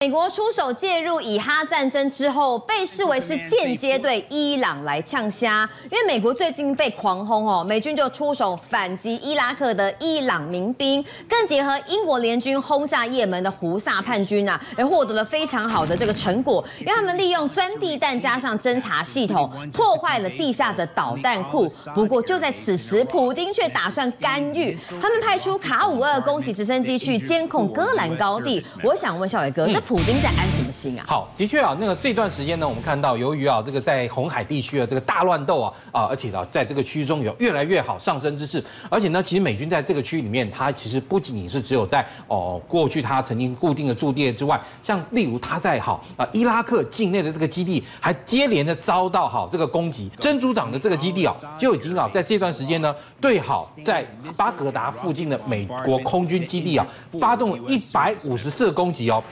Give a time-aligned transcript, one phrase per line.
[0.00, 21.66] 美国出手介入以哈战争之后，被视为是间接对伊朗来呛虾，因为美国最近被狂轰哦，美军就出手反击伊拉克的伊朗民兵，更结合英国联军轰炸也门的胡萨叛军啊，而获得了非常好的这个成果，因为他们利用钻地弹加上侦察系统，破坏了地下的导弹库。
[21.94, 28.62] 不过就在此时，普丁却打算干预，他们派出卡五二攻击直升机去监控戈兰高地。
[28.84, 31.04] 我想问小伟哥，这普京在安什么心啊？
[31.06, 54.04] 好，的确啊，那个这段时间呢，我们看到由于啊这个在红海地区的这个大乱斗啊啊，而且呢在这个区域中有越来越好上升之势，而且呢，其实美军在这个区域里面，它其实不仅仅是只有在哦过去它曾经固定的驻地之外，像例如它在好啊伊拉克境内的这个基地，还接连的遭到好这个攻击，珍珠党的这个基地啊就已经啊在这段时间呢对好在
[54.36, 56.84] 巴格达附近的美国空军基地啊
[57.20, 59.22] 发动了一百五十次攻击哦。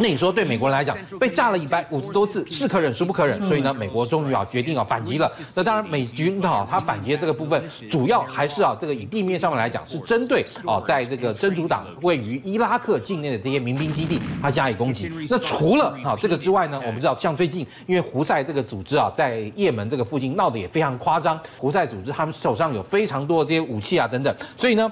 [0.00, 3.42] 那你说对美国人来讲，被炸了一百五十多次，是可忍孰不可忍？
[3.42, 5.30] 所以呢，美国终于啊决定啊反击了。
[5.54, 15.12] 那当然，美军哈他反击的这个部分，主要还是啊这个以地面上面来讲，是针对啊在这个真主党位于伊拉克境内的这些民兵基地，他加以攻击。
[15.28, 24.90] 那除了啊这个之外呢，我们知道像最近因为胡塞这个组织啊在也门这个附近闹得也非常夸张，胡塞组织他们手上有非常多的这些武器啊等等，所以呢。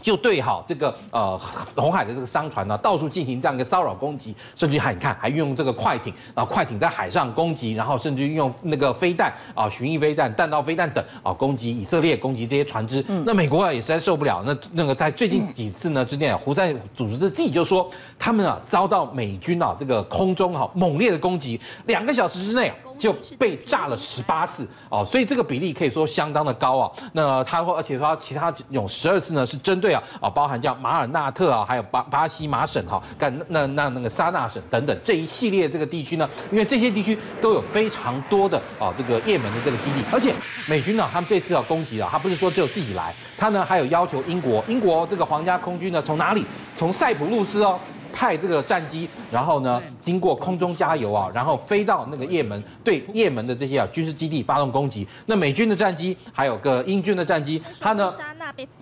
[0.00, 1.38] 就对好这个呃
[1.76, 13.04] 红海的这个商船呢，到处进行这样一个骚扰攻击，甚至还你看还运用这个快艇啊，快艇在海上攻击，然后甚至运用那个飞弹啊，巡弋飞弹、弹道飞弹等啊，攻击以色列，攻击这些船只。
[13.24, 22.74] 那美国啊也实在受不了，那那个在最近几次呢之内，胡塞组织自己就说，他们啊遭到美军啊这个空中哈猛烈的攻击，两个小时之内啊。
[23.00, 26.92] 就被炸了十八次哦，所以这个比例可以说相当的高啊。
[27.14, 40.34] 那他说，而且说其他有十二次呢，是针对啊啊，包含叫马尔纳特啊，还有巴巴西马省哈，干那那那个萨纳省等等这一系列这个地区呢，因为这些地区都有非常多的啊这个也门的这个基地，而且
[40.68, 46.44] 美军呢，他们这次要攻击啊，他不是说只有自己来，他呢还有要求英国，英国这个皇家空军呢从哪里？
[46.74, 47.78] 从塞浦路斯哦。
[48.12, 55.06] 派这个战机，然后呢，经过空中加油啊，然后飞到那个也门，对也门的这些啊军事基地发动攻击。
[55.26, 58.12] 那美军的战机，还有个英军的战机，它呢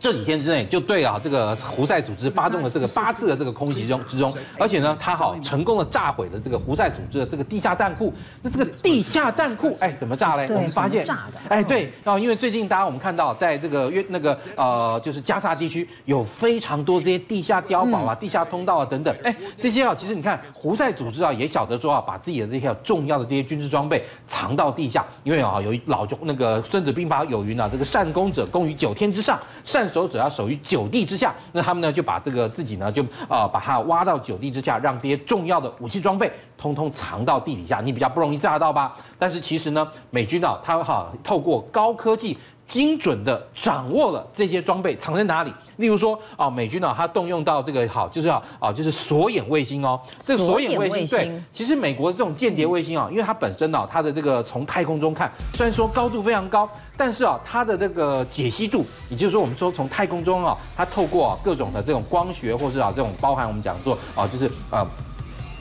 [0.00, 8.12] 这几天之内就对啊这个胡塞组织发动了这个八次的这个空袭中之中，而且呢，它好成功的炸毁了这个胡塞组织的这个地下弹库。
[8.42, 10.46] 那这个地下弹库，哎，怎么炸嘞？
[10.54, 11.06] 我们发现，
[11.48, 19.14] 哎，对，然后因为最近大家我们看到，在这个约那个呃就是加萨地区有非常多这些地下碉堡啊、地下通道啊等等。
[19.22, 31.34] 哎，这些啊，其实你看，胡塞组织啊，也晓得说啊，把自己的这些重要的这些军事装备藏到地下，因为啊，有老就那个《孙子兵法》有云啊，这个善攻者攻于九天之上，善守者要守于九地之下。
[31.52, 38.96] 那他们呢，就把这个自己呢，就啊，把它挖到九地之下，让这些重要的武器装备通通藏到地底下，你比较不容易炸到吧？
[39.18, 42.36] 但是其实呢，美军啊，他哈透过高科技。
[42.68, 45.52] 精准的掌握了这些装备藏在哪里。
[45.78, 49.98] 例如说啊，美军呢，它动用到这个好，就是要啊，就是锁眼卫星哦。
[50.24, 64.86] 这个锁眼卫星，对，其实美国的这种间谍卫星啊，因为它本身呢，它的这个从太空中看，虽然说高度非常高，但是啊，它的这个解析度，也就是说，我们说从太空中啊，它透过啊各种的这种光学，或是啊这种包含我们讲做啊，就是呃。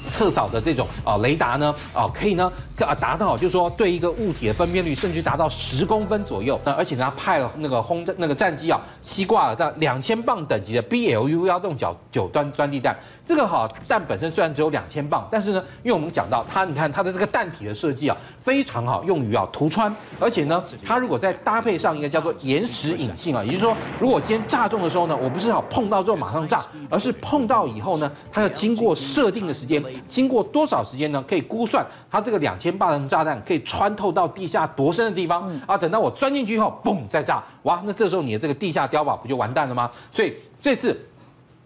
[0.08, 29.84] 测扫的这种啊雷达呢啊可以呢啊达到就是说对一个物体的分辨率甚至达到十公分左右，那而且呢他派了那个轰炸那个战机啊西挂了在两千磅等级的 BLU 幺洞角九端钻地弹，这个好弹本身虽然只有两千磅，但是呢因为我们讲到它你看它的这个弹体的设计啊非常好用于啊涂穿，而且呢它如果再搭配上一个叫做延时引信啊，也就是说如果今天炸中的时候呢，我不是好碰到之后马上炸，而是碰到以后呢，它要经过设定的时间。
[30.08, 31.24] 经过多少时间呢？
[31.28, 35.78] 可以估算它这个两千磅的炸弹可以穿透到地下多深的地方啊？
[35.78, 37.82] 等到我钻进去以后，嘣，再炸，哇！
[37.86, 39.90] 那这时候你的这个地下碉堡不就完蛋了吗？
[40.12, 41.00] 所以这次。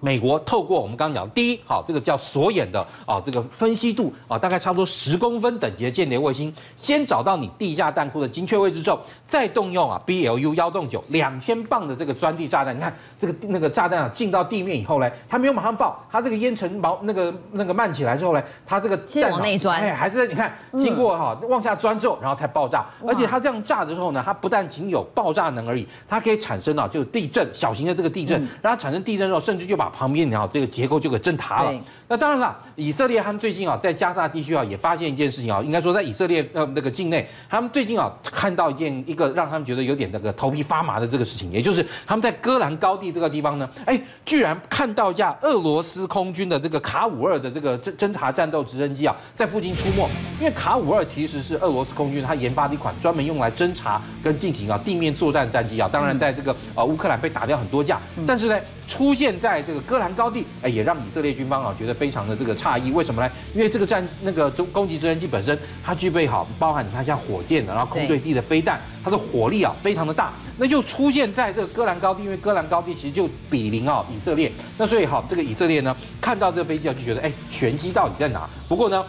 [0.01, 31.73] 美国透过我们刚刚讲，第一，好，这个叫锁眼的啊，这个分析度啊，大概差不多十公分等级的间谍卫星，先找到你地下弹库的精确位置之后，再动用啊 BLU 幺洞九两千磅的这个钻地炸弹，你看这个那个炸弹啊进到地面以后呢，它没有马上爆，它这个烟尘毛那个那个漫起来之后呢，它这个再往内钻，哎，还是你看经过哈、嗯、往下钻之后，然后才爆炸，而且它这样炸的时候呢，它不但仅有爆炸能而已，它可以产生啊就是地震小型的这个地震，然后产生地震之后，甚至就把旁边然后这个结构就给震塌了。
[32.07, 50.09] 那当然了，以色列他们最近啊，在加沙地区啊，也发现一件事情啊，应该说在以色列呃那个境内，他们最近啊看到一件一个让他们觉得有点那个头皮发麻的这个事情，也就是他们在戈兰高地这个地方呢，哎，居然看到一架俄罗斯空军的这个卡五二的这个侦侦察战斗直升机啊，在附近出没。
[50.41, 57.97] 因为卡五二其实是俄罗斯空军它研发的一款专门用来侦察跟进行啊地面作战战机啊，当然在这个呃乌克兰被打掉很多架，
[58.27, 58.59] 但是呢。
[58.91, 62.91] 出现在这个戈兰高地，哎，也让以色列军方啊觉得非常的这个诧异。
[62.91, 63.31] 为什么呢？
[63.53, 70.33] 因为这个战那个中攻击直升机本身，它具备好包含你看像火箭的，然后空对地的飞弹，它的火力啊非常的大。
[70.57, 74.51] 那又出现在这个戈兰高地，因为戈兰高地其实就比邻啊以色列。
[74.77, 78.45] 那所以好，这个以色列呢看到这个飞机啊就觉得，哎，玄机到底在哪？
[78.67, 79.01] 不过呢。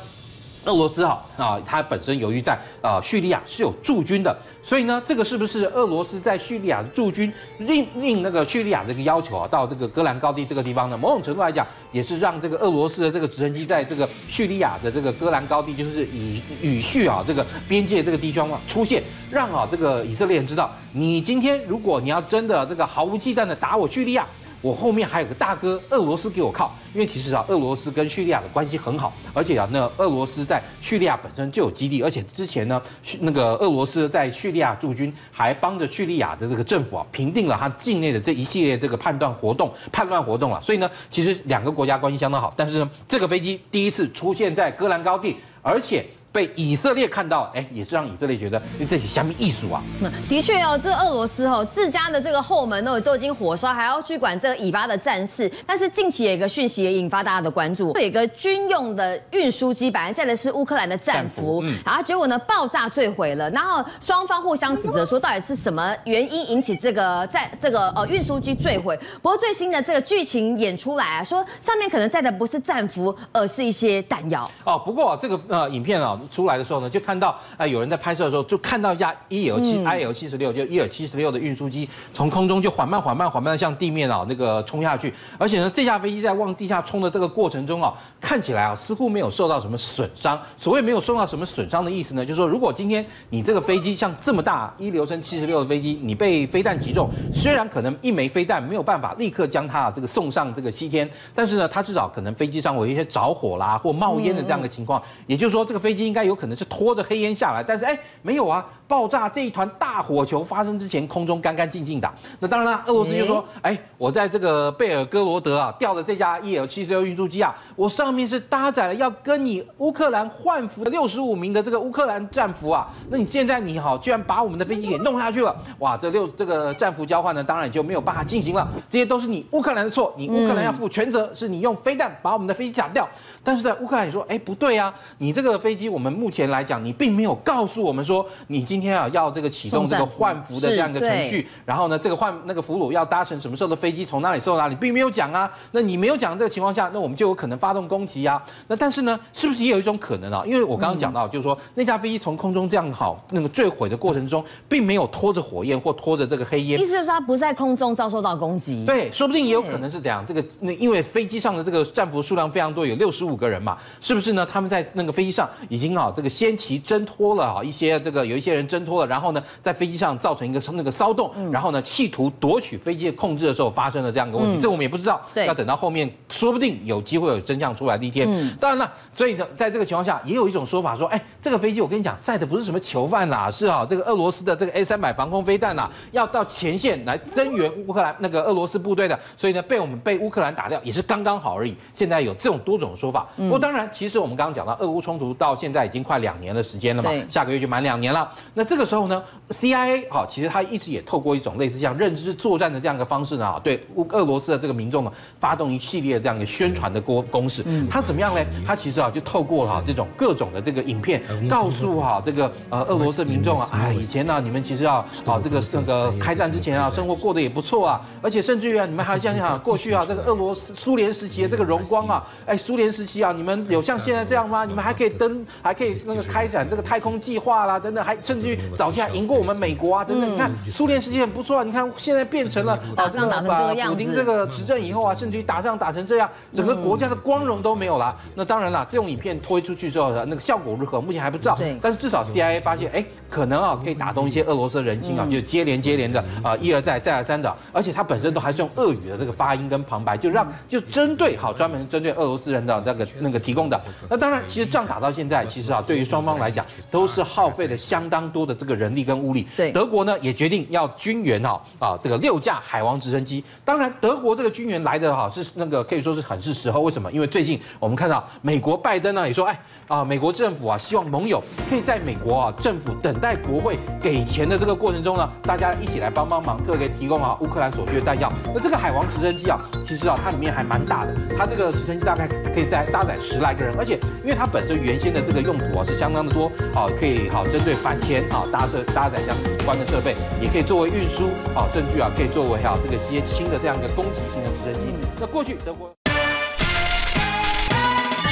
[0.64, 10.96] 俄罗斯哈啊，它本身由于在呃叙利亚是有驻军的，所以呢，这个是不是俄罗斯在叙利亚驻军应应那个叙利亚这个要求啊，到这个戈兰高地这个地方呢？
[10.96, 24.24] 某种程度来讲，也是让这个俄罗斯的这个直升机在这个叙利亚的这个戈兰高地，就是以语叙啊这个边界这个地方啊出现，让啊这个以色列人知道，你今天如果你要真的这个毫无忌惮的打我叙利亚。
[24.62, 32.80] 我后面还有个大哥，俄罗斯给我靠，因为其实啊，俄罗斯跟叙利亚的关系很好，而且啊，那俄罗斯在叙利亚本身就有基地，而且之前呢，
[33.20, 46.06] 那个俄罗斯在叙利亚驻军，还帮着叙利亚的这个政府啊，平定了他境内的这一系列这个叛乱活动、叛乱活动啊，所以呢，其实两个国家关系相当好，但是呢，这个飞机第一次出现在戈兰高地，而且。
[46.32, 49.82] 被以色列看到，哎，也是让以色列觉得，因为这是虾米艺术啊。
[50.00, 55.50] 那的确哦，这俄罗斯哦，自家的这个后门都都已经火烧，还要去管这个以巴的战事。
[55.66, 63.50] 但是近期有一个讯息也引发大家的关注，有一个军用的运输机，本来载的是乌克兰的战俘，嗯、然后结果呢爆炸坠毁了。
[63.50, 68.98] 然后双方互相指责说，到底是什么原因引起这个在这个呃运输机坠毁？
[69.20, 74.50] 不过最新的这个剧情演出来啊，说上面可能载的不是战俘，而是一些弹药。
[74.64, 76.18] 哦，不过这个呃影片啊。
[76.30, 90.40] 出来的时候呢，就看到啊、呃，有人在拍摄的时候，就看到一架 EL 七 IL 七十六，就伊尔七十六的运输机从空中就缓慢、缓慢、缓慢的向地面啊那个冲下去，而且呢，这架飞机在往地下冲的这个过程中啊，看起来啊似乎没有受到什么损伤。
[90.56, 106.22] 所谓没有受到什么损伤的意思呢，就是说如果今天你这个飞机像这么大伊留申七十六的飞机，你被飞弹击中，虽然可能一枚飞弹没有办法立刻将它这个送上这个西天，但是呢，它至少可能飞机上会有一些着火啦或冒烟的这样的情况，也就是说这个飞机应该。
[106.22, 108.64] 有可能是拖着黑烟下来，但是哎，没有啊。
[108.86, 112.12] 爆炸这一团大火球发生之前，空中干干净净的。
[112.40, 122.86] 那当然了，俄罗斯就说：“哎，我在这个贝尔哥罗德啊，调的这架 EL 七十六运输机啊，我上面是搭载了要跟你乌克兰换服的六十五名的这个乌克兰战俘啊。
[123.08, 125.96] 那你现在你好，居然把我们的飞机给弄下去了，哇！
[125.96, 128.68] 这六这个战俘交换呢，当然就没有办法进行了。
[128.90, 133.08] 这些都是你乌克兰的错，你乌克兰要负全责，是你用飞弹把我们的飞机打掉。
[133.42, 145.48] 但是在，乌克兰你说：哎，不对啊，你这个飞机，我们目前来讲，你并没有告诉我们说你今。”天啊，要这个启动这个换服的这样一个程序，然后呢，这个换那个俘虏要搭乘什么时候的飞机，从哪里送到哪里，并没有讲啊。
[145.70, 148.42] 那你没有讲这个情况下，那我们就有可能发动攻击啊。
[148.66, 150.42] 那但是呢，是不是也有一种可能啊？
[150.44, 158.84] 因为我刚刚讲到，就是说那架飞机从空中这样好那个坠毁的过程中，并没有拖着火焰或拖着这个黑烟，意思就是它不在空中遭受到攻击。
[158.84, 160.26] 对，说不定也有可能是这样。
[160.26, 164.44] 这个那因为飞机上的这个战俘数量非常多，有六十五个人嘛，是不是呢？
[164.44, 178.28] 他们在那个飞机上已经啊，这个先期挣脱了啊一些这个有一些人挣脱了，然后呢，在飞机上造成一个那个骚动，然后呢，企图夺取飞机的控制的时候发生了这样一个问题，这我们也不知道，要等到后面，说不定有机会有真相出来的一天。
[178.58, 191.74] 当然了，所以呢，在这个情况下，也有一种说法说，哎，这个飞机我跟你讲，载的不是什么囚犯啦，是啊，这个俄罗斯的这个 A 三百防空飞弹呐，要到前线来增援乌克兰那个俄罗斯部队的，所以呢，被我们被乌克兰打掉也是刚刚好而已。
[191.94, 198.30] 现在有这种多种说法，不过当然，其实我们刚刚讲到，俄乌冲突到现在已经快两年的时间了嘛，下个月就满两年了。
[198.54, 207.64] 那这个时候呢？CIA 好，其实他一直也透过一种类似像认知作战的这样一个方式呢，对乌俄罗斯的这个民众呢，发动一系列这样一个宣传的攻攻势。
[207.90, 208.40] 他怎么样呢？
[208.66, 224.64] 他其实啊，就透过哈这种各种的这个影片，告诉哈这个呃俄罗斯民众啊，哎，以前呢你们其实啊，啊这个这个开战之前啊，生活过得也不错啊，而且甚至于啊，你们还想想过去啊，这个俄罗斯苏联时期的这个荣光啊，哎，苏联时期啊，你们有像现在这样吗？
[224.64, 230.30] 你们还可以登，还还可以那个开展这个太空计划啦，等等，还甚至于早期还赢过我们美国啊，等等。
[230.30, 238.14] 你看苏联时期很不错啊，你看现在变成了啊这个把普丁这个执政以后啊，甚至于打仗打成这样，整个国家的光荣都没有了。
[238.34, 241.58] 那当然了，这种影片推出去之后的那个效果如何，目前还不知道。
[241.80, 253.80] 但是至少 CIA 发现，哎，可能啊可以打动一些俄罗斯人心啊，就接连接连的啊一而再再而三的，而且它本身都还是用俄语的这个发音跟旁白，就让就针对好专门针对俄罗斯人的那个那个提供的。
[254.10, 259.46] 那当然，其实仗打到现在，其实啊对于双方来讲都是耗费了相当多的这个人力跟物力。
[259.54, 263.44] 对，德国呢也决定要军援哈啊这个六架海王直升机。
[263.64, 266.80] 当然，德国这个军援来的哈是那个可以说是很是时候。
[266.80, 267.12] 为什么？
[267.12, 278.32] 因为最近我们看到美国拜登呢也说，哎啊美国政府啊希望盟友可以在美国啊政府等待国会给钱的这个过程中呢，大家一起来帮帮忙，特别提供啊乌克兰所需的弹药。
[278.54, 294.94] 那这个海王直升机啊，其实啊它里面还蛮大的，它这个直升机大概可以在搭载十来个人，而且因为它本身原先的这个用途啊是相当的多啊，可以好针对反潜啊搭设搭载相关的设备，也可以作为运输啊，甚至啊可以作为哈这个些轻的这样一个攻击性的直升机。
[295.20, 295.92] 那过去德国。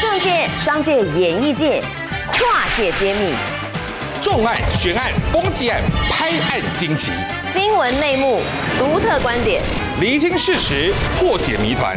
[0.01, 1.83] 政界、商界、演艺界，
[2.33, 3.35] 跨界揭秘，
[4.23, 7.13] 重案、悬案、攻击案、拍案惊奇，
[7.53, 8.41] 新闻内幕、
[8.79, 9.63] 独特观点，
[10.01, 11.97] 厘清事实，破解谜团。